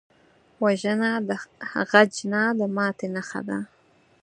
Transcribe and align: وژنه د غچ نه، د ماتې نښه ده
وژنه 0.63 1.11
د 1.27 1.29
غچ 1.89 2.13
نه، 2.31 2.41
د 2.57 2.61
ماتې 2.75 3.07
نښه 3.15 3.41
ده 3.47 3.59